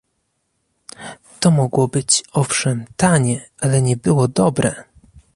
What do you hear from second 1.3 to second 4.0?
To mogło być, owszem, tanie, ale nie